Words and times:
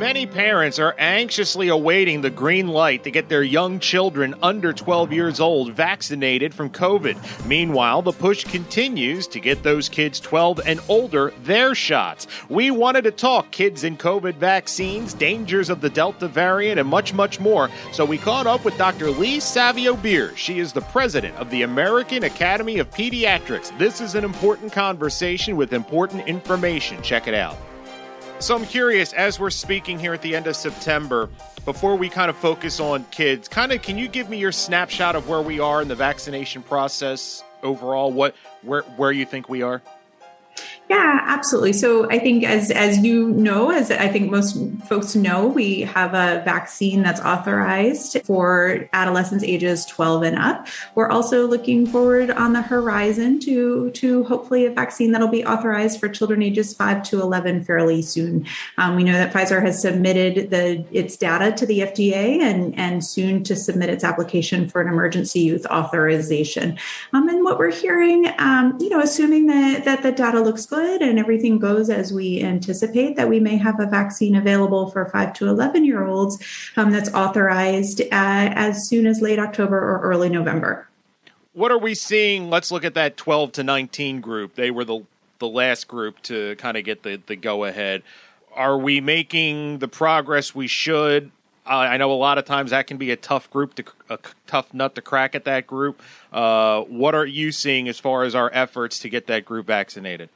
Many 0.00 0.24
parents 0.24 0.78
are 0.78 0.94
anxiously 0.96 1.68
awaiting 1.68 2.22
the 2.22 2.30
green 2.30 2.68
light 2.68 3.04
to 3.04 3.10
get 3.10 3.28
their 3.28 3.42
young 3.42 3.78
children 3.78 4.34
under 4.42 4.72
12 4.72 5.12
years 5.12 5.40
old 5.40 5.74
vaccinated 5.74 6.54
from 6.54 6.70
COVID. 6.70 7.18
Meanwhile, 7.44 8.00
the 8.00 8.12
push 8.12 8.42
continues 8.44 9.26
to 9.26 9.38
get 9.38 9.62
those 9.62 9.90
kids 9.90 10.18
12 10.18 10.62
and 10.64 10.80
older 10.88 11.34
their 11.42 11.74
shots. 11.74 12.26
We 12.48 12.70
wanted 12.70 13.02
to 13.02 13.10
talk 13.10 13.50
kids 13.50 13.84
and 13.84 13.98
COVID 13.98 14.36
vaccines, 14.36 15.12
dangers 15.12 15.68
of 15.68 15.82
the 15.82 15.90
Delta 15.90 16.28
variant, 16.28 16.80
and 16.80 16.88
much, 16.88 17.12
much 17.12 17.38
more. 17.38 17.68
So 17.92 18.06
we 18.06 18.16
caught 18.16 18.46
up 18.46 18.64
with 18.64 18.78
Dr. 18.78 19.10
Lee 19.10 19.38
Savio 19.38 19.96
Beers. 19.96 20.38
She 20.38 20.60
is 20.60 20.72
the 20.72 20.80
president 20.80 21.36
of 21.36 21.50
the 21.50 21.60
American 21.60 22.24
Academy 22.24 22.78
of 22.78 22.90
Pediatrics. 22.90 23.76
This 23.76 24.00
is 24.00 24.14
an 24.14 24.24
important 24.24 24.72
conversation 24.72 25.58
with 25.58 25.74
important 25.74 26.26
information. 26.26 27.02
Check 27.02 27.28
it 27.28 27.34
out. 27.34 27.58
So 28.40 28.56
I'm 28.56 28.64
curious, 28.64 29.12
as 29.12 29.38
we're 29.38 29.50
speaking 29.50 29.98
here 29.98 30.14
at 30.14 30.22
the 30.22 30.34
end 30.34 30.46
of 30.46 30.56
September, 30.56 31.28
before 31.66 31.94
we 31.96 32.08
kind 32.08 32.30
of 32.30 32.36
focus 32.38 32.80
on 32.80 33.04
kids, 33.10 33.48
kind 33.48 33.70
of 33.70 33.82
can 33.82 33.98
you 33.98 34.08
give 34.08 34.30
me 34.30 34.38
your 34.38 34.50
snapshot 34.50 35.14
of 35.14 35.28
where 35.28 35.42
we 35.42 35.60
are 35.60 35.82
in 35.82 35.88
the 35.88 35.94
vaccination 35.94 36.62
process 36.62 37.44
overall? 37.62 38.10
What 38.10 38.34
where 38.62 38.80
where 38.96 39.12
you 39.12 39.26
think 39.26 39.50
we 39.50 39.60
are? 39.60 39.82
Yeah, 40.90 41.20
absolutely. 41.24 41.72
So 41.72 42.10
I 42.10 42.18
think 42.18 42.42
as 42.42 42.72
as 42.72 42.98
you 42.98 43.28
know, 43.28 43.70
as 43.70 43.92
I 43.92 44.08
think 44.08 44.28
most 44.28 44.58
folks 44.88 45.14
know, 45.14 45.46
we 45.46 45.82
have 45.82 46.14
a 46.14 46.42
vaccine 46.44 47.04
that's 47.04 47.20
authorized 47.20 48.20
for 48.24 48.88
adolescents 48.92 49.44
ages 49.44 49.86
12 49.86 50.24
and 50.24 50.36
up. 50.36 50.66
We're 50.96 51.08
also 51.08 51.46
looking 51.46 51.86
forward 51.86 52.32
on 52.32 52.54
the 52.54 52.62
horizon 52.62 53.38
to 53.38 53.92
to 53.92 54.24
hopefully 54.24 54.66
a 54.66 54.72
vaccine 54.72 55.12
that'll 55.12 55.28
be 55.28 55.44
authorized 55.44 56.00
for 56.00 56.08
children 56.08 56.42
ages 56.42 56.74
5 56.74 57.04
to 57.04 57.20
11 57.20 57.62
fairly 57.62 58.02
soon. 58.02 58.44
Um, 58.76 58.96
we 58.96 59.04
know 59.04 59.12
that 59.12 59.32
Pfizer 59.32 59.62
has 59.62 59.80
submitted 59.80 60.50
the 60.50 60.84
its 60.90 61.16
data 61.16 61.52
to 61.52 61.66
the 61.66 61.82
FDA 61.82 62.40
and 62.40 62.76
and 62.76 63.06
soon 63.06 63.44
to 63.44 63.54
submit 63.54 63.90
its 63.90 64.02
application 64.02 64.68
for 64.68 64.80
an 64.80 64.88
emergency 64.88 65.38
use 65.38 65.64
authorization. 65.66 66.76
Um, 67.12 67.28
and 67.28 67.44
what 67.44 67.60
we're 67.60 67.70
hearing, 67.70 68.26
um, 68.38 68.76
you 68.80 68.88
know, 68.88 68.98
assuming 68.98 69.46
that 69.46 69.84
that 69.84 70.02
the 70.02 70.10
data 70.10 70.40
looks 70.40 70.66
good 70.66 70.79
good 70.80 71.02
and 71.02 71.18
everything 71.18 71.58
goes 71.58 71.90
as 71.90 72.12
we 72.12 72.42
anticipate, 72.42 73.16
that 73.16 73.28
we 73.28 73.38
may 73.38 73.56
have 73.56 73.78
a 73.80 73.86
vaccine 73.86 74.34
available 74.34 74.90
for 74.90 75.04
5 75.06 75.34
to 75.34 75.48
11 75.48 75.84
year 75.84 76.06
olds 76.06 76.42
um, 76.76 76.90
that's 76.90 77.12
authorized 77.12 78.00
uh, 78.00 78.06
as 78.10 78.88
soon 78.88 79.06
as 79.06 79.20
late 79.20 79.38
October 79.38 79.78
or 79.78 80.00
early 80.00 80.28
November. 80.28 80.88
What 81.52 81.70
are 81.70 81.78
we 81.78 81.94
seeing? 81.94 82.48
Let's 82.48 82.70
look 82.70 82.84
at 82.84 82.94
that 82.94 83.16
12 83.16 83.52
to 83.52 83.62
19 83.62 84.20
group. 84.20 84.54
They 84.54 84.70
were 84.70 84.84
the, 84.84 85.00
the 85.38 85.48
last 85.48 85.86
group 85.86 86.22
to 86.22 86.56
kind 86.56 86.76
of 86.76 86.84
get 86.84 87.02
the, 87.02 87.20
the 87.26 87.36
go 87.36 87.64
ahead. 87.64 88.02
Are 88.54 88.78
we 88.78 89.00
making 89.00 89.78
the 89.78 89.88
progress 89.88 90.54
we 90.54 90.66
should? 90.66 91.30
I 91.66 91.98
know 91.98 92.10
a 92.10 92.14
lot 92.14 92.38
of 92.38 92.46
times 92.46 92.70
that 92.70 92.88
can 92.88 92.96
be 92.96 93.12
a 93.12 93.16
tough 93.16 93.48
group 93.50 93.74
to 93.74 93.84
a 94.08 94.18
tough 94.48 94.74
nut 94.74 94.96
to 94.96 95.02
crack 95.02 95.36
at 95.36 95.44
that 95.44 95.68
group. 95.68 96.02
Uh, 96.32 96.80
what 96.82 97.14
are 97.14 97.26
you 97.26 97.52
seeing 97.52 97.88
as 97.88 98.00
far 98.00 98.24
as 98.24 98.34
our 98.34 98.50
efforts 98.52 98.98
to 99.00 99.08
get 99.08 99.28
that 99.28 99.44
group 99.44 99.66
vaccinated? 99.66 100.30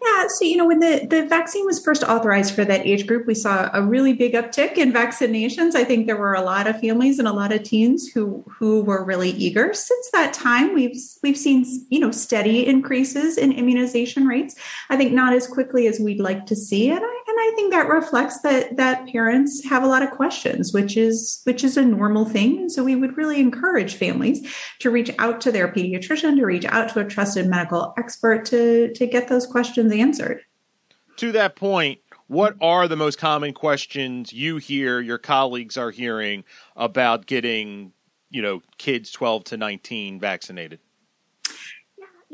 Yeah, 0.00 0.28
so 0.28 0.44
you 0.44 0.56
know, 0.56 0.66
when 0.66 0.78
the, 0.78 1.06
the 1.10 1.26
vaccine 1.26 1.66
was 1.66 1.82
first 1.82 2.04
authorized 2.04 2.54
for 2.54 2.64
that 2.64 2.86
age 2.86 3.06
group, 3.06 3.26
we 3.26 3.34
saw 3.34 3.68
a 3.72 3.82
really 3.82 4.12
big 4.12 4.34
uptick 4.34 4.76
in 4.76 4.92
vaccinations. 4.92 5.74
I 5.74 5.82
think 5.82 6.06
there 6.06 6.16
were 6.16 6.34
a 6.34 6.40
lot 6.42 6.68
of 6.68 6.80
families 6.80 7.18
and 7.18 7.26
a 7.26 7.32
lot 7.32 7.52
of 7.52 7.64
teens 7.64 8.08
who 8.08 8.44
who 8.48 8.82
were 8.82 9.04
really 9.04 9.30
eager. 9.30 9.74
Since 9.74 10.10
that 10.12 10.32
time, 10.32 10.72
we've 10.72 10.96
we've 11.22 11.36
seen 11.36 11.64
you 11.90 11.98
know 11.98 12.12
steady 12.12 12.64
increases 12.64 13.36
in 13.36 13.50
immunization 13.50 14.26
rates. 14.26 14.54
I 14.88 14.96
think 14.96 15.12
not 15.12 15.32
as 15.32 15.48
quickly 15.48 15.88
as 15.88 15.98
we'd 15.98 16.20
like 16.20 16.46
to 16.46 16.54
see, 16.54 16.90
and 16.90 17.00
I 17.02 17.17
I 17.38 17.52
think 17.54 17.72
that 17.72 17.88
reflects 17.88 18.40
that 18.40 18.76
that 18.76 19.06
parents 19.08 19.64
have 19.68 19.82
a 19.82 19.86
lot 19.86 20.02
of 20.02 20.10
questions, 20.10 20.72
which 20.72 20.96
is 20.96 21.40
which 21.44 21.64
is 21.64 21.76
a 21.76 21.84
normal 21.84 22.24
thing. 22.24 22.58
And 22.58 22.72
so 22.72 22.84
we 22.84 22.96
would 22.96 23.16
really 23.16 23.40
encourage 23.40 23.94
families 23.94 24.46
to 24.80 24.90
reach 24.90 25.10
out 25.18 25.40
to 25.42 25.52
their 25.52 25.68
pediatrician, 25.68 26.36
to 26.36 26.44
reach 26.44 26.64
out 26.66 26.88
to 26.90 27.00
a 27.00 27.04
trusted 27.04 27.46
medical 27.46 27.94
expert 27.96 28.44
to 28.46 28.92
to 28.92 29.06
get 29.06 29.28
those 29.28 29.46
questions 29.46 29.92
answered. 29.92 30.42
To 31.18 31.32
that 31.32 31.56
point, 31.56 32.00
what 32.28 32.56
are 32.60 32.86
the 32.86 32.96
most 32.96 33.18
common 33.18 33.54
questions 33.54 34.32
you 34.32 34.58
hear 34.58 35.00
your 35.00 35.18
colleagues 35.18 35.76
are 35.76 35.90
hearing 35.90 36.44
about 36.76 37.26
getting, 37.26 37.92
you 38.30 38.42
know, 38.42 38.62
kids 38.76 39.10
12 39.10 39.44
to 39.44 39.56
19 39.56 40.20
vaccinated? 40.20 40.78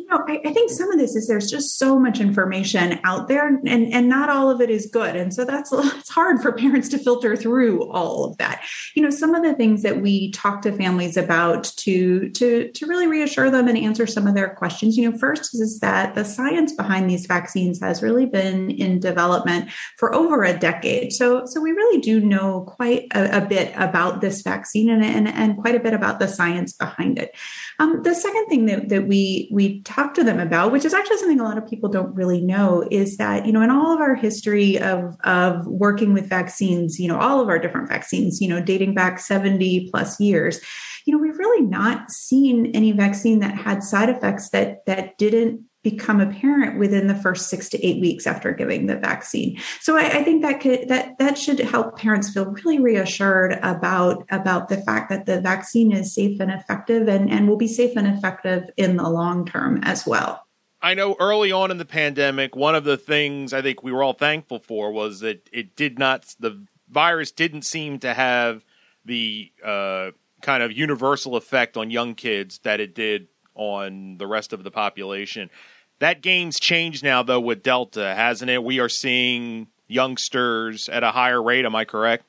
You 0.05 0.11
know, 0.11 0.25
I, 0.29 0.41
I, 0.45 0.53
think 0.53 0.71
some 0.71 0.91
of 0.93 0.99
this 0.99 1.17
is 1.17 1.29
there's 1.29 1.51
just 1.51 1.79
so 1.79 1.99
much 1.99 2.21
information 2.21 3.01
out 3.05 3.27
there, 3.27 3.49
and 3.49 3.67
and 3.67 4.09
not 4.09 4.29
all 4.29 4.51
of 4.51 4.61
it 4.61 4.69
is 4.69 4.87
good, 4.87 5.17
and 5.17 5.33
so 5.33 5.45
that's 5.45 5.73
it's 5.73 6.11
hard 6.11 6.43
for 6.43 6.53
parents 6.53 6.91
to 6.91 6.99
filter 6.99 7.37
through 7.37 7.91
all 7.91 8.25
of 8.25 8.37
that. 8.37 8.63
You 8.95 9.03
know, 9.03 9.11
some 9.11 9.35
of 9.35 9.43
the 9.43 9.55
things 9.55 9.83
that 9.83 10.03
we 10.03 10.31
talk 10.33 10.63
to 10.63 10.73
families 10.73 11.17
about 11.17 11.65
to 11.79 12.29
to 12.31 12.71
to 12.71 12.87
really 12.87 13.07
reassure 13.07 13.51
them 13.51 13.67
and 13.67 13.79
answer 13.79 14.07
some 14.07 14.27
of 14.27 14.35
their 14.35 14.55
questions. 14.55 14.99
You 14.99 15.11
know, 15.11 15.17
first 15.17 15.55
is 15.55 15.81
that 15.81 16.15
the 16.15 16.25
science 16.25 16.73
behind 16.73 17.09
these 17.09 17.27
vaccines 17.27 17.81
has 17.81 18.03
really 18.03 18.27
been 18.27 18.71
in 18.71 19.01
development 19.01 19.71
for 19.97 20.15
over 20.15 20.45
a 20.45 20.59
decade, 20.59 21.15
so 21.15 21.47
so 21.47 21.63
we 21.63 21.73
really 21.73 22.01
do 22.01 22.21
know 22.21 22.63
quite 22.63 23.07
a, 23.15 23.39
a 23.39 23.41
bit 23.41 23.73
about 23.77 24.21
this 24.21 24.43
vaccine 24.43 24.91
and, 24.91 25.03
and 25.03 25.29
and 25.29 25.57
quite 25.57 25.75
a 25.75 25.81
bit 25.81 25.95
about 25.95 26.19
the 26.19 26.29
science 26.29 26.75
behind 26.75 27.19
it. 27.19 27.35
Um, 27.79 28.03
the 28.03 28.15
second 28.15 28.47
thing 28.49 28.67
that 28.67 28.91
that 28.91 29.07
we 29.07 29.49
we 29.51 29.81
talk 29.81 29.94
to 30.15 30.25
them 30.25 30.41
about, 30.41 30.73
which 30.73 30.85
is 30.85 30.95
actually 30.95 31.19
something 31.19 31.41
a 31.41 31.45
lot 31.45 31.59
of 31.59 31.69
people 31.69 31.89
don't 31.89 32.15
really 32.15 32.41
know, 32.41 32.87
is 32.91 33.17
that, 33.17 33.47
you 33.47 33.53
know, 33.53 33.63
in 33.63 33.71
all 33.71 33.93
of 33.93 34.01
our 34.01 34.15
history 34.15 34.79
of, 34.79 35.17
of 35.25 35.67
working 35.67 36.13
with 36.13 36.29
vaccines, 36.29 36.99
you 36.99 37.09
know, 37.09 37.19
all 37.19 37.41
of 37.41 37.49
our 37.49 37.59
different 37.59 37.89
vaccines, 37.89 38.41
you 38.41 38.49
know, 38.49 38.61
dating 38.61 38.95
back 38.95 39.19
70 39.19 39.91
plus 39.91 40.19
years, 40.21 40.61
you 41.07 41.13
know, 41.13 41.19
we've 41.19 41.39
really 41.39 41.63
not 41.63 42.11
seen 42.11 42.73
any 42.75 42.93
vaccine 42.93 43.41
that 43.41 43.55
had 43.55 43.83
side 43.83 44.09
effects 44.09 44.51
that 44.51 44.85
that 44.87 45.17
didn't 45.19 45.65
become 45.85 46.19
apparent 46.19 46.79
within 46.79 47.07
the 47.07 47.15
first 47.15 47.49
six 47.49 47.69
to 47.69 47.87
eight 47.87 48.01
weeks 48.01 48.27
after 48.27 48.53
giving 48.53 48.87
the 48.87 48.97
vaccine. 48.97 49.61
So 49.81 49.97
I, 49.97 50.07
I, 50.07 50.25
think 50.25 50.43
that 50.43 50.61
could 50.61 50.89
that 50.89 51.17
that 51.19 51.39
should 51.39 51.61
help 51.61 51.99
parents 51.99 52.33
feel 52.33 52.47
really 52.47 52.81
reassured 52.81 53.59
about 53.63 54.25
about 54.31 54.69
the 54.69 54.79
fact 54.79 55.11
that 55.11 55.27
the 55.27 55.41
vaccine 55.43 55.93
is 55.93 56.13
safe 56.13 56.41
and 56.41 56.51
effective 56.51 57.07
and, 57.07 57.31
and 57.31 57.47
will 57.47 57.59
be 57.59 57.69
safe 57.69 57.97
and 57.97 58.09
effective 58.09 58.69
in 58.77 58.97
the 58.97 59.09
long 59.09 59.47
term 59.47 59.81
as 59.85 60.07
well. 60.07 60.45
I 60.81 60.95
know 60.95 61.17
early 61.21 61.53
on 61.53 61.71
in 61.71 61.79
the 61.79 61.85
pandemic, 61.85 62.57
one 62.57 62.75
of 62.75 62.85
the 62.85 62.97
things 62.97 63.53
I 63.53 63.63
think 63.63 63.83
we 63.83 63.93
were 63.93 64.03
all 64.03 64.15
thankful 64.15 64.59
for 64.59 64.91
was 64.91 65.21
that 65.21 65.49
it 65.53 65.77
did 65.77 65.99
not 65.99 66.35
the 66.41 66.65
virus 66.89 67.31
didn't 67.31 67.63
seem 67.63 67.99
to 68.01 68.15
have 68.15 68.65
the 69.05 69.53
uh, 69.63 70.13
kind 70.41 70.63
of 70.63 70.73
universal 70.73 71.37
effect 71.37 71.77
on 71.77 71.91
young 71.91 72.15
kids 72.15 72.59
that 72.61 72.81
it 72.81 72.95
did 72.95 73.29
on 73.55 74.17
the 74.19 74.27
rest 74.27 74.53
of 74.53 74.65
the 74.65 74.71
population. 74.71 75.51
That 76.01 76.23
game's 76.23 76.59
changed 76.61 77.03
now, 77.03 77.23
though, 77.23 77.41
with 77.41 77.63
Delta, 77.63 78.15
hasn't 78.15 78.51
it? 78.51 78.63
We 78.63 78.81
are 78.81 78.89
seeing 78.89 79.69
youngsters 79.87 80.89
at 80.89 81.03
a 81.05 81.11
higher 81.11 81.43
rate. 81.43 81.65
Am 81.65 81.75
I 81.75 81.85
correct? 81.85 82.25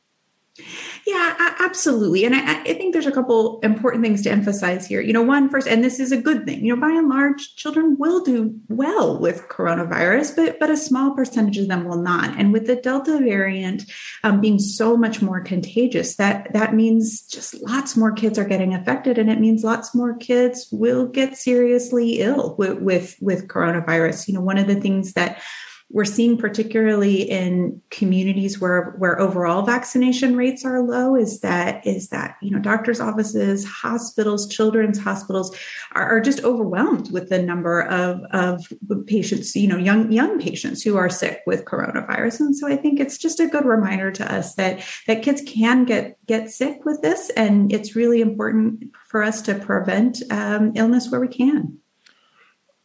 Yeah, 1.05 1.55
absolutely. 1.59 2.23
And 2.23 2.33
I, 2.33 2.61
I, 2.61 2.73
think 2.75 2.93
there's 2.93 3.05
a 3.05 3.11
couple 3.11 3.59
important 3.59 4.03
things 4.05 4.21
to 4.21 4.31
emphasize 4.31 4.87
here. 4.87 5.01
You 5.01 5.11
know, 5.11 5.21
one 5.21 5.49
first, 5.49 5.67
and 5.67 5.83
this 5.83 5.99
is 5.99 6.13
a 6.13 6.21
good 6.21 6.45
thing. 6.45 6.63
You 6.63 6.73
know, 6.73 6.81
by 6.81 6.91
and 6.91 7.09
large, 7.09 7.55
children 7.57 7.97
will 7.99 8.23
do 8.23 8.57
well 8.69 9.19
with 9.19 9.49
coronavirus, 9.49 10.33
but 10.37 10.57
but 10.57 10.69
a 10.69 10.77
small 10.77 11.13
percentage 11.13 11.57
of 11.57 11.67
them 11.67 11.83
will 11.83 12.01
not. 12.01 12.39
And 12.39 12.53
with 12.53 12.67
the 12.67 12.77
Delta 12.77 13.19
variant 13.19 13.83
um, 14.23 14.39
being 14.39 14.57
so 14.57 14.95
much 14.95 15.21
more 15.21 15.41
contagious, 15.41 16.15
that 16.15 16.53
that 16.53 16.73
means 16.73 17.23
just 17.23 17.61
lots 17.61 17.97
more 17.97 18.13
kids 18.13 18.39
are 18.39 18.45
getting 18.45 18.73
affected, 18.73 19.17
and 19.17 19.29
it 19.29 19.41
means 19.41 19.65
lots 19.65 19.93
more 19.93 20.15
kids 20.15 20.69
will 20.71 21.05
get 21.05 21.35
seriously 21.35 22.21
ill 22.21 22.55
with 22.57 22.79
with, 22.79 23.17
with 23.19 23.49
coronavirus. 23.49 24.29
You 24.29 24.35
know, 24.35 24.41
one 24.41 24.57
of 24.57 24.67
the 24.67 24.79
things 24.79 25.13
that 25.13 25.41
we're 25.89 26.03
seeing 26.03 26.37
particularly 26.37 27.21
in 27.21 27.81
communities 27.91 28.59
where 28.59 28.95
where 28.97 29.19
overall 29.19 29.61
vaccination 29.61 30.35
rates 30.35 30.65
are 30.65 30.81
low 30.81 31.15
is 31.15 31.41
that 31.41 31.85
is 31.85 32.09
that 32.09 32.37
you 32.41 32.49
know 32.49 32.59
doctors 32.59 32.99
offices 32.99 33.65
hospitals 33.65 34.47
children's 34.47 34.97
hospitals 34.97 35.55
are, 35.93 36.17
are 36.17 36.21
just 36.21 36.43
overwhelmed 36.43 37.11
with 37.11 37.29
the 37.29 37.41
number 37.41 37.83
of 37.83 38.19
of 38.31 38.65
patients 39.05 39.55
you 39.55 39.67
know 39.67 39.77
young 39.77 40.11
young 40.11 40.39
patients 40.39 40.81
who 40.81 40.97
are 40.97 41.09
sick 41.09 41.41
with 41.45 41.65
coronavirus. 41.65 42.39
And 42.39 42.57
so 42.57 42.67
i 42.67 42.75
think 42.75 42.99
it's 42.99 43.17
just 43.17 43.39
a 43.39 43.47
good 43.47 43.65
reminder 43.65 44.11
to 44.11 44.33
us 44.33 44.55
that 44.55 44.83
that 45.07 45.21
kids 45.21 45.43
can 45.45 45.85
get 45.85 46.17
get 46.25 46.49
sick 46.49 46.83
with 46.83 47.01
this 47.01 47.29
and 47.31 47.71
it's 47.71 47.95
really 47.95 48.21
important 48.21 48.83
for 49.07 49.23
us 49.23 49.41
to 49.43 49.55
prevent 49.55 50.21
um, 50.31 50.73
illness 50.75 51.11
where 51.11 51.21
we 51.21 51.27
can. 51.27 51.77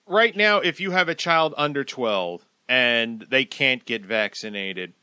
Right 0.07 0.37
now 0.37 0.59
if 0.59 0.81
you 0.81 0.91
have 0.91 1.09
a 1.09 1.15
child 1.15 1.55
under 1.57 1.83
12 1.83 2.45
and 2.71 3.27
they 3.29 3.45
can't 3.45 3.85
get 3.85 4.07
vaccinated, 4.07 4.95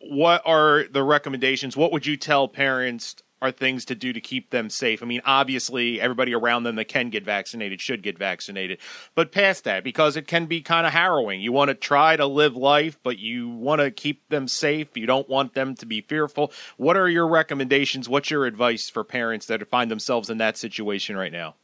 what 0.00 0.42
are 0.44 0.84
the 0.90 1.04
recommendations? 1.04 1.76
What 1.76 1.92
would 1.92 2.04
you 2.04 2.16
tell 2.16 2.48
parents 2.48 3.14
are 3.40 3.52
things 3.52 3.84
to 3.84 3.94
do 3.94 4.12
to 4.12 4.20
keep 4.20 4.50
them 4.50 4.68
safe? 4.68 5.04
I 5.04 5.06
mean, 5.06 5.22
obviously, 5.24 6.00
everybody 6.00 6.34
around 6.34 6.64
them 6.64 6.74
that 6.76 6.86
can 6.86 7.10
get 7.10 7.24
vaccinated 7.24 7.80
should 7.80 8.02
get 8.02 8.18
vaccinated. 8.18 8.80
But 9.14 9.30
past 9.30 9.62
that, 9.64 9.84
because 9.84 10.16
it 10.16 10.26
can 10.26 10.46
be 10.46 10.62
kind 10.62 10.84
of 10.84 10.92
harrowing, 10.92 11.40
you 11.40 11.52
want 11.52 11.68
to 11.68 11.74
try 11.74 12.16
to 12.16 12.26
live 12.26 12.56
life, 12.56 12.98
but 13.04 13.20
you 13.20 13.48
want 13.48 13.80
to 13.80 13.92
keep 13.92 14.28
them 14.28 14.48
safe. 14.48 14.96
You 14.96 15.06
don't 15.06 15.28
want 15.28 15.54
them 15.54 15.76
to 15.76 15.86
be 15.86 16.00
fearful. 16.00 16.52
What 16.76 16.96
are 16.96 17.08
your 17.08 17.28
recommendations? 17.28 18.08
What's 18.08 18.32
your 18.32 18.46
advice 18.46 18.90
for 18.90 19.04
parents 19.04 19.46
that 19.46 19.68
find 19.68 19.92
themselves 19.92 20.28
in 20.28 20.38
that 20.38 20.56
situation 20.56 21.16
right 21.16 21.32
now? 21.32 21.54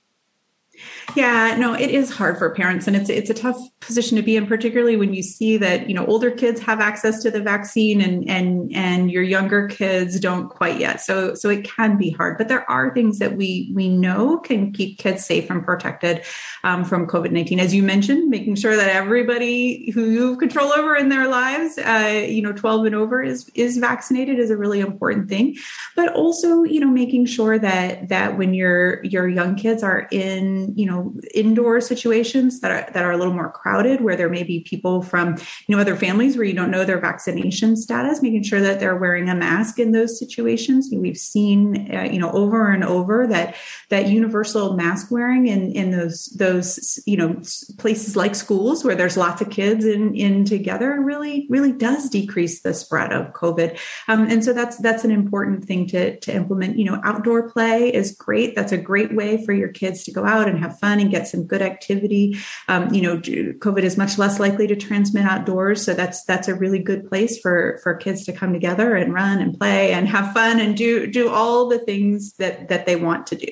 Yeah, 1.17 1.57
no, 1.59 1.75
it 1.75 1.91
is 1.91 2.11
hard 2.11 2.39
for 2.39 2.55
parents 2.55 2.87
and 2.87 2.95
it's 2.95 3.09
it's 3.09 3.31
a 3.31 3.35
tough 3.35 3.57
position 3.81 4.17
to 4.17 4.23
be 4.23 4.37
in 4.37 4.47
particularly 4.47 4.97
when 4.97 5.15
you 5.15 5.23
see 5.23 5.57
that, 5.57 5.89
you 5.89 5.95
know, 5.95 6.07
older 6.07 6.31
kids 6.31 6.61
have 6.61 6.81
access 6.81 7.23
to 7.23 7.31
the 7.31 7.41
vaccine 7.41 8.01
and 8.01 8.29
and 8.29 8.75
and 8.75 9.11
your 9.11 9.23
younger 9.23 9.69
kids 9.69 10.21
don't 10.21 10.49
quite 10.49 10.79
yet. 10.79 11.01
So 11.01 11.35
so 11.35 11.49
it 11.49 11.65
can 11.65 11.97
be 11.97 12.11
hard, 12.11 12.39
but 12.39 12.49
there 12.49 12.69
are 12.71 12.93
things 12.93 13.19
that 13.19 13.37
we 13.37 13.73
we 13.75 13.89
know 13.89 14.39
can 14.39 14.73
keep 14.73 14.99
kids 14.99 15.25
safe 15.25 15.51
and 15.51 15.65
protected 15.65 16.23
um, 16.65 16.85
from 16.85 17.07
COVID-19 17.07 17.59
as 17.59 17.75
you 17.75 17.83
mentioned, 17.83 18.29
making 18.29 18.57
sure 18.57 18.77
that 18.77 18.89
everybody 18.89 19.91
who 19.93 20.11
you 20.11 20.29
have 20.29 20.39
control 20.39 20.73
over 20.73 20.95
in 20.95 21.09
their 21.09 21.29
lives, 21.29 21.79
uh, 21.79 22.25
you 22.29 22.43
know, 22.43 22.53
12 22.53 22.87
and 22.87 22.95
over 22.95 23.23
is 23.23 23.51
is 23.55 23.79
vaccinated 23.79 24.39
is 24.39 24.51
a 24.51 24.57
really 24.57 24.81
important 24.81 25.29
thing. 25.29 25.57
But 25.97 26.13
also, 26.13 26.65
you 26.65 26.81
know, 26.81 26.91
making 26.91 27.27
sure 27.27 27.59
that 27.59 28.09
that 28.09 28.37
when 28.37 28.55
your 28.55 29.03
your 29.05 29.29
young 29.29 29.57
kids 29.57 29.83
are 29.83 30.07
in 30.11 30.68
you 30.75 30.87
know 30.87 31.15
indoor 31.35 31.81
situations 31.81 32.61
that 32.61 32.70
are 32.70 32.93
that 32.93 33.05
are 33.05 33.12
a 33.12 33.17
little 33.17 33.35
more 33.35 33.50
crowded 33.50 34.00
where 34.00 34.17
there 34.17 34.29
may 34.29 34.43
be 34.43 34.61
people 34.61 35.03
from 35.03 35.37
you 35.67 35.75
know 35.75 35.81
other 35.81 35.97
families 35.97 36.37
where 36.37 36.44
you 36.44 36.55
don't 36.55 36.70
know 36.70 36.85
their 36.85 37.00
vaccination 37.00 37.76
status 37.76 38.23
making 38.23 38.43
sure 38.43 38.61
that 38.61 38.81
they're 38.81 38.97
wearing 38.97 39.29
a 39.29 39.35
mask 39.35 39.79
in 39.79 39.93
those 39.93 40.19
situations. 40.19 40.88
We've 40.93 41.17
seen 41.17 41.94
uh, 41.94 42.03
you 42.03 42.19
know 42.19 42.31
over 42.32 42.70
and 42.70 42.85
over 42.85 43.26
that 43.26 43.56
that 43.88 44.09
universal 44.09 44.75
mask 44.75 45.11
wearing 45.11 45.47
in 45.47 45.73
in 45.73 45.91
those 45.91 46.26
those 46.37 47.00
you 47.06 47.17
know 47.17 47.41
places 47.79 48.17
like 48.17 48.35
schools 48.35 48.85
where 48.85 48.94
there's 48.94 49.17
lots 49.17 49.41
of 49.41 49.50
kids 49.50 49.85
in 49.85 50.14
in 50.14 50.44
together 50.44 51.00
really 51.00 51.47
really 51.49 51.73
does 51.73 52.09
decrease 52.09 52.62
the 52.62 52.75
spread 52.75 53.12
of 53.12 53.32
covid. 53.32 53.79
Um, 54.09 54.29
and 54.29 54.44
so 54.44 54.53
that's 54.53 54.76
that's 54.79 55.05
an 55.05 55.11
important 55.11 55.64
thing 55.64 55.87
to 55.88 56.19
to 56.21 56.35
implement. 56.35 56.79
You 56.79 56.85
know 56.87 57.00
outdoor 57.05 57.50
play 57.50 57.93
is 57.93 58.12
great. 58.12 58.55
That's 58.55 58.73
a 58.73 58.79
great 58.79 59.14
way 59.14 59.44
for 59.44 59.53
your 59.53 59.69
kids 59.69 60.05
to 60.05 60.12
go 60.12 60.25
out 60.25 60.49
and 60.49 60.58
and 60.59 60.65
have 60.65 60.79
fun 60.79 61.01
and 61.01 61.11
get 61.11 61.29
some 61.29 61.45
good 61.45 61.63
activity. 61.63 62.37
Um, 62.69 62.93
you 62.93 63.03
know, 63.03 63.19
COVID 63.19 63.83
is 63.83 63.97
much 63.97 64.19
less 64.19 64.41
likely 64.41 64.67
to 64.67 64.77
transmit 64.77 65.25
outdoors, 65.25 65.85
so 65.85 65.95
that's 65.95 66.25
that's 66.25 66.49
a 66.49 66.55
really 66.55 66.79
good 66.79 67.09
place 67.09 67.39
for 67.39 67.79
for 67.83 67.95
kids 67.95 68.25
to 68.27 68.33
come 68.33 68.53
together 68.53 68.95
and 68.97 69.15
run 69.15 69.41
and 69.41 69.59
play 69.59 69.93
and 69.93 70.09
have 70.09 70.33
fun 70.35 70.61
and 70.61 70.77
do 70.77 71.07
do 71.07 71.29
all 71.29 71.69
the 71.69 71.79
things 71.79 72.35
that 72.35 72.69
that 72.69 72.87
they 72.87 72.97
want 72.97 73.27
to 73.29 73.37
do. 73.37 73.49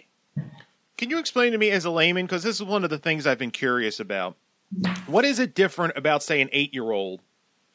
Can 0.99 1.11
you 1.11 1.19
explain 1.19 1.53
to 1.53 1.59
me 1.59 1.71
as 1.71 1.85
a 1.85 1.91
layman 1.91 2.27
because 2.27 2.43
this 2.43 2.57
is 2.57 2.63
one 2.63 2.83
of 2.83 2.91
the 2.91 2.99
things 2.99 3.27
I've 3.27 3.39
been 3.39 3.51
curious 3.51 4.01
about. 4.01 4.37
What 5.07 5.25
is 5.25 5.39
it 5.39 5.55
different 5.55 5.97
about 5.97 6.23
say 6.23 6.41
an 6.41 6.49
8-year-old 6.49 7.21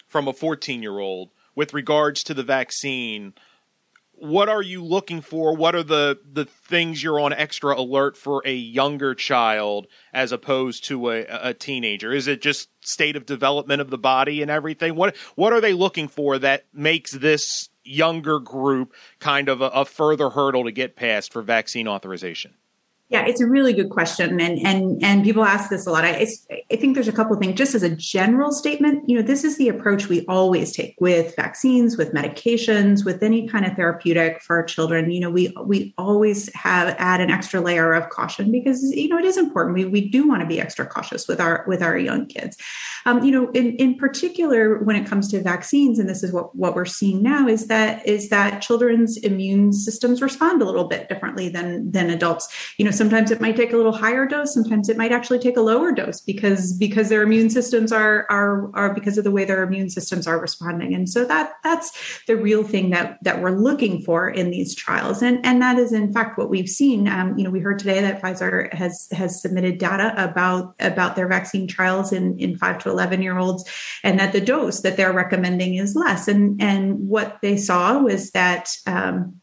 from 0.07 0.27
a 0.27 0.33
14-year-old 0.33 1.29
with 1.55 1.73
regards 1.73 2.23
to 2.25 2.33
the 2.33 2.43
vaccine? 2.43 3.33
What 4.21 4.49
are 4.49 4.61
you 4.61 4.83
looking 4.83 5.21
for? 5.21 5.55
What 5.55 5.73
are 5.73 5.81
the 5.81 6.19
the 6.31 6.45
things 6.45 7.01
you're 7.01 7.19
on 7.19 7.33
extra 7.33 7.75
alert 7.75 8.15
for 8.15 8.43
a 8.45 8.53
younger 8.53 9.15
child 9.15 9.87
as 10.13 10.31
opposed 10.31 10.83
to 10.85 11.09
a, 11.09 11.25
a 11.29 11.53
teenager? 11.55 12.13
Is 12.13 12.27
it 12.27 12.39
just 12.39 12.69
state 12.81 13.15
of 13.15 13.25
development 13.25 13.81
of 13.81 13.89
the 13.89 13.97
body 13.97 14.43
and 14.43 14.51
everything? 14.51 14.95
What 14.95 15.17
what 15.35 15.53
are 15.53 15.61
they 15.61 15.73
looking 15.73 16.07
for 16.07 16.37
that 16.37 16.65
makes 16.71 17.11
this 17.11 17.69
younger 17.83 18.39
group 18.39 18.93
kind 19.17 19.49
of 19.49 19.61
a, 19.61 19.69
a 19.69 19.85
further 19.85 20.29
hurdle 20.29 20.65
to 20.65 20.71
get 20.71 20.95
past 20.95 21.33
for 21.33 21.41
vaccine 21.41 21.87
authorization? 21.87 22.53
Yeah, 23.11 23.25
it's 23.25 23.41
a 23.41 23.45
really 23.45 23.73
good 23.73 23.89
question, 23.89 24.39
and 24.39 24.57
and 24.65 25.03
and 25.03 25.21
people 25.21 25.43
ask 25.43 25.69
this 25.69 25.85
a 25.85 25.91
lot. 25.91 26.05
I 26.05 26.27
I 26.71 26.77
think 26.77 26.93
there's 26.93 27.09
a 27.09 27.11
couple 27.11 27.33
of 27.33 27.41
things. 27.41 27.57
Just 27.57 27.75
as 27.75 27.83
a 27.83 27.93
general 27.93 28.53
statement, 28.53 29.03
you 29.09 29.17
know, 29.17 29.21
this 29.21 29.43
is 29.43 29.57
the 29.57 29.67
approach 29.67 30.07
we 30.07 30.25
always 30.27 30.71
take 30.71 30.95
with 31.01 31.35
vaccines, 31.35 31.97
with 31.97 32.13
medications, 32.13 33.03
with 33.03 33.21
any 33.21 33.49
kind 33.49 33.65
of 33.65 33.73
therapeutic 33.73 34.41
for 34.41 34.55
our 34.55 34.63
children. 34.63 35.11
You 35.11 35.19
know, 35.19 35.29
we 35.29 35.53
we 35.65 35.93
always 35.97 36.49
have 36.55 36.95
add 36.99 37.19
an 37.19 37.29
extra 37.29 37.59
layer 37.59 37.93
of 37.93 38.07
caution 38.07 38.49
because 38.49 38.81
you 38.95 39.09
know 39.09 39.17
it 39.17 39.25
is 39.25 39.35
important. 39.35 39.75
We 39.75 39.83
we 39.83 40.07
do 40.07 40.25
want 40.25 40.41
to 40.43 40.47
be 40.47 40.61
extra 40.61 40.85
cautious 40.85 41.27
with 41.27 41.41
our 41.41 41.65
with 41.67 41.83
our 41.83 41.97
young 41.97 42.27
kids. 42.27 42.55
Um, 43.05 43.21
you 43.25 43.31
know, 43.31 43.51
in 43.51 43.75
in 43.75 43.95
particular 43.95 44.77
when 44.77 44.95
it 44.95 45.05
comes 45.05 45.27
to 45.31 45.41
vaccines, 45.41 45.99
and 45.99 46.07
this 46.07 46.23
is 46.23 46.31
what 46.31 46.55
what 46.55 46.75
we're 46.75 46.85
seeing 46.85 47.21
now 47.21 47.45
is 47.45 47.67
that 47.67 48.07
is 48.07 48.29
that 48.29 48.61
children's 48.61 49.17
immune 49.17 49.73
systems 49.73 50.21
respond 50.21 50.61
a 50.61 50.65
little 50.65 50.85
bit 50.85 51.09
differently 51.09 51.49
than 51.49 51.91
than 51.91 52.09
adults. 52.09 52.47
You 52.77 52.85
know 52.85 52.91
sometimes 53.01 53.31
it 53.31 53.41
might 53.41 53.55
take 53.55 53.73
a 53.73 53.77
little 53.77 53.97
higher 54.05 54.25
dose 54.25 54.53
sometimes 54.53 54.89
it 54.89 54.97
might 54.97 55.11
actually 55.11 55.39
take 55.39 55.57
a 55.57 55.61
lower 55.61 55.91
dose 55.91 56.21
because 56.21 56.73
because 56.77 57.09
their 57.09 57.23
immune 57.23 57.49
systems 57.49 57.91
are 57.91 58.25
are 58.29 58.69
are 58.75 58.93
because 58.93 59.17
of 59.17 59.23
the 59.23 59.31
way 59.31 59.45
their 59.45 59.63
immune 59.63 59.89
systems 59.89 60.27
are 60.27 60.39
responding. 60.39 60.93
And 60.93 61.09
so 61.09 61.25
that 61.25 61.53
that's 61.63 62.21
the 62.27 62.35
real 62.35 62.63
thing 62.63 62.89
that 62.91 63.17
that 63.23 63.41
we're 63.41 63.57
looking 63.57 64.01
for 64.01 64.29
in 64.29 64.51
these 64.51 64.75
trials. 64.75 65.21
And 65.21 65.43
and 65.45 65.61
that 65.61 65.77
is 65.77 65.93
in 65.93 66.13
fact 66.13 66.37
what 66.37 66.49
we've 66.49 66.69
seen. 66.69 67.07
Um, 67.07 67.37
you 67.37 67.43
know 67.43 67.49
we 67.49 67.59
heard 67.59 67.79
today 67.79 68.01
that 68.01 68.21
pfizer 68.21 68.71
has 68.73 69.07
has 69.11 69.41
submitted 69.41 69.77
data 69.77 70.13
about 70.17 70.75
about 70.79 71.15
their 71.15 71.27
vaccine 71.27 71.67
trials 71.67 72.11
in 72.11 72.37
in 72.39 72.57
5 72.57 72.79
to 72.79 72.89
11 72.89 73.21
year 73.21 73.37
olds 73.37 73.69
and 74.03 74.19
that 74.19 74.33
the 74.33 74.41
dose 74.41 74.81
that 74.81 74.97
they're 74.97 75.13
recommending 75.13 75.75
is 75.75 75.95
less. 75.95 76.27
And 76.27 76.61
and 76.61 77.07
what 77.07 77.39
they 77.41 77.57
saw 77.57 77.99
was 77.99 78.31
that 78.31 78.69
um, 78.87 79.40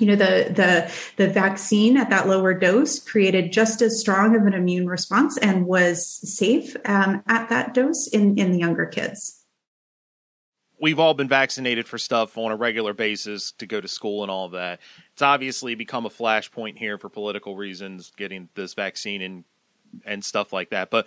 you 0.00 0.06
know 0.06 0.16
the 0.16 0.50
the 0.54 0.92
the 1.16 1.28
vaccine 1.28 1.96
at 1.96 2.10
that 2.10 2.26
lower 2.26 2.54
dose 2.54 2.98
created 2.98 3.52
just 3.52 3.82
as 3.82 4.00
strong 4.00 4.34
of 4.34 4.46
an 4.46 4.54
immune 4.54 4.86
response 4.86 5.36
and 5.38 5.66
was 5.66 6.06
safe 6.06 6.76
um, 6.86 7.22
at 7.28 7.48
that 7.50 7.74
dose 7.74 8.08
in 8.08 8.38
in 8.38 8.52
the 8.52 8.58
younger 8.58 8.86
kids. 8.86 9.44
We've 10.80 10.98
all 10.98 11.12
been 11.12 11.28
vaccinated 11.28 11.86
for 11.86 11.98
stuff 11.98 12.38
on 12.38 12.50
a 12.50 12.56
regular 12.56 12.94
basis 12.94 13.52
to 13.58 13.66
go 13.66 13.82
to 13.82 13.88
school 13.88 14.22
and 14.22 14.30
all 14.30 14.48
that. 14.50 14.80
It's 15.12 15.20
obviously 15.20 15.74
become 15.74 16.06
a 16.06 16.10
flashpoint 16.10 16.78
here 16.78 16.96
for 16.96 17.10
political 17.10 17.54
reasons 17.54 18.10
getting 18.16 18.48
this 18.54 18.74
vaccine 18.74 19.20
and 19.20 19.44
and 20.06 20.24
stuff 20.24 20.52
like 20.52 20.70
that. 20.70 20.90
But 20.90 21.06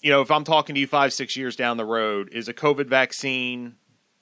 you 0.00 0.10
know 0.10 0.20
if 0.20 0.30
i'm 0.30 0.44
talking 0.44 0.74
to 0.74 0.80
you 0.80 0.86
five 0.86 1.12
six 1.12 1.36
years 1.36 1.56
down 1.56 1.78
the 1.78 1.84
road 1.84 2.28
is 2.30 2.46
a 2.48 2.54
covid 2.54 2.86
vaccine 2.86 3.74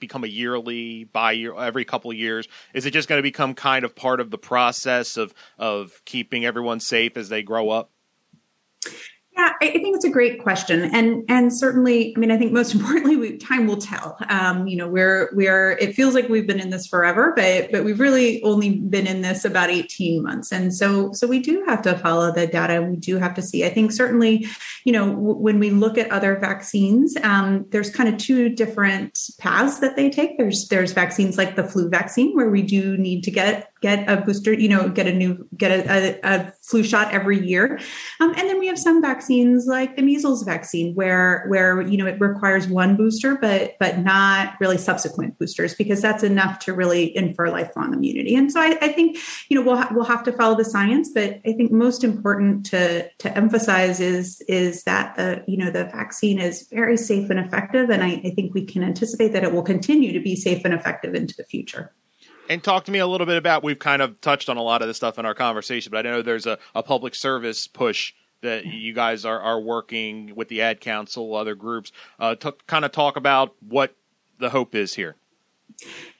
become 0.02 0.24
a 0.24 0.28
yearly, 0.28 1.04
by 1.04 1.32
year, 1.32 1.54
every 1.54 1.86
couple 1.86 2.12
years? 2.12 2.46
Is 2.74 2.84
it 2.84 2.90
just 2.90 3.08
going 3.08 3.18
to 3.18 3.22
become 3.22 3.54
kind 3.54 3.84
of 3.84 3.96
part 3.96 4.20
of 4.20 4.30
the 4.30 4.38
process 4.38 5.16
of 5.16 5.32
of 5.58 6.02
keeping 6.04 6.44
everyone 6.44 6.80
safe 6.80 7.16
as 7.16 7.30
they 7.30 7.42
grow 7.42 7.70
up? 7.70 7.90
Yeah, 9.42 9.54
I 9.60 9.72
think 9.72 9.96
it's 9.96 10.04
a 10.04 10.10
great 10.10 10.40
question, 10.40 10.84
and 10.94 11.24
and 11.28 11.52
certainly, 11.52 12.14
I 12.16 12.20
mean, 12.20 12.30
I 12.30 12.38
think 12.38 12.52
most 12.52 12.74
importantly, 12.76 13.16
we, 13.16 13.36
time 13.38 13.66
will 13.66 13.78
tell. 13.78 14.16
Um, 14.28 14.68
you 14.68 14.76
know, 14.76 14.86
we're 14.86 15.30
we're 15.32 15.72
it 15.72 15.96
feels 15.96 16.14
like 16.14 16.28
we've 16.28 16.46
been 16.46 16.60
in 16.60 16.70
this 16.70 16.86
forever, 16.86 17.32
but 17.34 17.72
but 17.72 17.84
we've 17.84 17.98
really 17.98 18.40
only 18.44 18.78
been 18.78 19.08
in 19.08 19.22
this 19.22 19.44
about 19.44 19.68
eighteen 19.68 20.22
months, 20.22 20.52
and 20.52 20.72
so 20.72 21.12
so 21.12 21.26
we 21.26 21.40
do 21.40 21.64
have 21.66 21.82
to 21.82 21.98
follow 21.98 22.30
the 22.30 22.46
data. 22.46 22.80
We 22.82 22.94
do 22.94 23.18
have 23.18 23.34
to 23.34 23.42
see. 23.42 23.64
I 23.64 23.70
think 23.70 23.90
certainly, 23.90 24.46
you 24.84 24.92
know, 24.92 25.10
w- 25.10 25.38
when 25.38 25.58
we 25.58 25.70
look 25.70 25.98
at 25.98 26.08
other 26.12 26.36
vaccines, 26.38 27.16
um, 27.24 27.66
there's 27.70 27.90
kind 27.90 28.08
of 28.08 28.18
two 28.18 28.48
different 28.48 29.18
paths 29.38 29.80
that 29.80 29.96
they 29.96 30.08
take. 30.08 30.38
There's 30.38 30.68
there's 30.68 30.92
vaccines 30.92 31.36
like 31.36 31.56
the 31.56 31.64
flu 31.64 31.88
vaccine 31.88 32.36
where 32.36 32.48
we 32.50 32.62
do 32.62 32.96
need 32.96 33.24
to 33.24 33.32
get 33.32 33.71
get 33.82 34.08
a 34.08 34.22
booster, 34.22 34.52
you 34.52 34.68
know, 34.68 34.88
get 34.88 35.06
a 35.06 35.12
new, 35.12 35.46
get 35.56 35.70
a, 35.70 35.92
a, 35.92 36.20
a 36.22 36.52
flu 36.62 36.82
shot 36.82 37.12
every 37.12 37.44
year. 37.44 37.78
Um, 38.20 38.30
and 38.36 38.48
then 38.48 38.58
we 38.58 38.68
have 38.68 38.78
some 38.78 39.02
vaccines 39.02 39.66
like 39.66 39.96
the 39.96 40.02
measles 40.02 40.44
vaccine 40.44 40.94
where, 40.94 41.44
where, 41.48 41.82
you 41.82 41.98
know, 41.98 42.06
it 42.06 42.20
requires 42.20 42.68
one 42.68 42.96
booster, 42.96 43.36
but, 43.36 43.74
but 43.80 43.98
not 43.98 44.54
really 44.60 44.78
subsequent 44.78 45.38
boosters 45.38 45.74
because 45.74 46.00
that's 46.00 46.22
enough 46.22 46.60
to 46.60 46.72
really 46.72 47.14
infer 47.16 47.50
lifelong 47.50 47.92
immunity. 47.92 48.36
And 48.36 48.50
so 48.50 48.60
I, 48.60 48.78
I 48.80 48.88
think, 48.88 49.18
you 49.48 49.56
know, 49.56 49.62
we'll, 49.62 49.76
ha- 49.76 49.90
we'll 49.92 50.04
have 50.04 50.22
to 50.24 50.32
follow 50.32 50.56
the 50.56 50.64
science, 50.64 51.10
but 51.12 51.40
I 51.44 51.52
think 51.52 51.72
most 51.72 52.04
important 52.04 52.64
to, 52.66 53.10
to 53.10 53.36
emphasize 53.36 53.98
is, 53.98 54.40
is 54.48 54.84
that 54.84 55.16
the, 55.16 55.44
you 55.48 55.56
know, 55.56 55.70
the 55.70 55.84
vaccine 55.84 56.38
is 56.38 56.68
very 56.70 56.96
safe 56.96 57.28
and 57.30 57.40
effective. 57.40 57.90
And 57.90 58.04
I, 58.04 58.20
I 58.24 58.30
think 58.30 58.54
we 58.54 58.64
can 58.64 58.84
anticipate 58.84 59.32
that 59.32 59.42
it 59.42 59.52
will 59.52 59.62
continue 59.62 60.12
to 60.12 60.20
be 60.20 60.36
safe 60.36 60.64
and 60.64 60.72
effective 60.72 61.14
into 61.14 61.34
the 61.36 61.44
future. 61.44 61.92
And 62.48 62.62
talk 62.62 62.84
to 62.84 62.92
me 62.92 62.98
a 62.98 63.06
little 63.06 63.26
bit 63.26 63.36
about 63.36 63.62
we've 63.62 63.78
kind 63.78 64.02
of 64.02 64.20
touched 64.20 64.48
on 64.48 64.56
a 64.56 64.62
lot 64.62 64.82
of 64.82 64.88
this 64.88 64.96
stuff 64.96 65.18
in 65.18 65.24
our 65.24 65.34
conversation, 65.34 65.90
but 65.90 66.06
I 66.06 66.10
know 66.10 66.22
there's 66.22 66.46
a, 66.46 66.58
a 66.74 66.82
public 66.82 67.14
service 67.14 67.66
push 67.66 68.12
that 68.42 68.66
you 68.66 68.92
guys 68.92 69.24
are, 69.24 69.40
are 69.40 69.60
working 69.60 70.34
with 70.34 70.48
the 70.48 70.62
ad 70.62 70.80
council, 70.80 71.34
other 71.34 71.54
groups, 71.54 71.92
uh, 72.18 72.34
to 72.36 72.52
kind 72.66 72.84
of 72.84 72.92
talk 72.92 73.16
about 73.16 73.54
what 73.60 73.94
the 74.38 74.50
hope 74.50 74.74
is 74.74 74.94
here. 74.94 75.16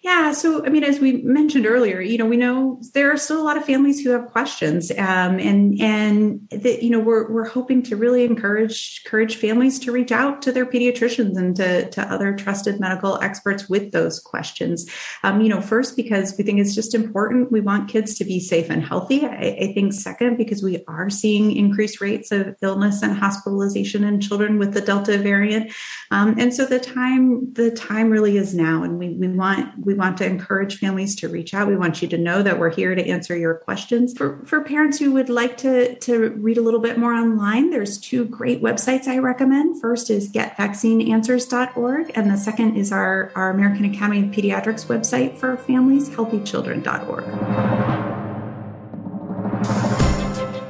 Yeah. 0.02 0.32
So, 0.32 0.66
I 0.66 0.68
mean, 0.68 0.82
as 0.82 0.98
we 0.98 1.22
mentioned 1.22 1.64
earlier, 1.64 2.00
you 2.00 2.18
know, 2.18 2.26
we 2.26 2.36
know 2.36 2.80
there 2.92 3.12
are 3.12 3.16
still 3.16 3.40
a 3.40 3.44
lot 3.44 3.56
of 3.56 3.64
families 3.64 4.00
who 4.00 4.10
have 4.10 4.26
questions, 4.26 4.90
um, 4.90 5.38
and 5.38 5.80
and 5.80 6.40
that 6.50 6.82
you 6.82 6.90
know 6.90 6.98
we're 6.98 7.30
we're 7.30 7.48
hoping 7.48 7.84
to 7.84 7.94
really 7.94 8.24
encourage 8.24 9.00
encourage 9.04 9.36
families 9.36 9.78
to 9.78 9.92
reach 9.92 10.10
out 10.10 10.42
to 10.42 10.50
their 10.50 10.66
pediatricians 10.66 11.36
and 11.36 11.54
to 11.54 11.88
to 11.90 12.02
other 12.12 12.34
trusted 12.34 12.80
medical 12.80 13.22
experts 13.22 13.68
with 13.68 13.92
those 13.92 14.18
questions. 14.18 14.90
Um, 15.22 15.40
you 15.40 15.48
know, 15.48 15.60
first 15.60 15.94
because 15.94 16.34
we 16.36 16.42
think 16.42 16.58
it's 16.58 16.74
just 16.74 16.96
important. 16.96 17.52
We 17.52 17.60
want 17.60 17.88
kids 17.88 18.16
to 18.16 18.24
be 18.24 18.40
safe 18.40 18.70
and 18.70 18.84
healthy. 18.84 19.24
I, 19.24 19.56
I 19.60 19.72
think 19.72 19.92
second 19.92 20.36
because 20.36 20.64
we 20.64 20.82
are 20.88 21.10
seeing 21.10 21.54
increased 21.54 22.00
rates 22.00 22.32
of 22.32 22.56
illness 22.60 23.02
and 23.02 23.16
hospitalization 23.16 24.02
in 24.02 24.20
children 24.20 24.58
with 24.58 24.74
the 24.74 24.80
Delta 24.80 25.16
variant, 25.16 25.72
um, 26.10 26.34
and 26.38 26.52
so 26.52 26.66
the 26.66 26.80
time 26.80 27.52
the 27.52 27.70
time 27.70 28.10
really 28.10 28.36
is 28.36 28.52
now, 28.52 28.82
and 28.82 28.98
we 28.98 29.10
we 29.10 29.28
want 29.42 29.84
we 29.84 29.94
want 29.94 30.18
to 30.18 30.24
encourage 30.24 30.78
families 30.78 31.16
to 31.16 31.28
reach 31.28 31.52
out. 31.52 31.66
We 31.66 31.76
want 31.76 32.00
you 32.00 32.08
to 32.08 32.18
know 32.18 32.42
that 32.42 32.58
we're 32.58 32.70
here 32.70 32.94
to 32.94 33.04
answer 33.04 33.36
your 33.36 33.54
questions. 33.54 34.16
For, 34.16 34.40
for 34.44 34.62
parents 34.62 34.98
who 34.98 35.12
would 35.12 35.28
like 35.28 35.56
to, 35.58 35.96
to 35.96 36.30
read 36.30 36.58
a 36.58 36.62
little 36.62 36.80
bit 36.80 36.96
more 36.96 37.12
online, 37.12 37.70
there's 37.70 37.98
two 37.98 38.24
great 38.24 38.62
websites 38.62 39.08
I 39.08 39.18
recommend. 39.18 39.80
First 39.80 40.10
is 40.10 40.30
getvaccineanswers.org, 40.30 42.12
and 42.14 42.30
the 42.30 42.36
second 42.36 42.76
is 42.76 42.92
our, 42.92 43.32
our 43.34 43.50
American 43.50 43.84
Academy 43.84 44.20
of 44.20 44.26
Pediatrics 44.26 44.86
website 44.86 45.36
for 45.36 45.56
families, 45.56 46.08
healthychildren.org. 46.10 47.71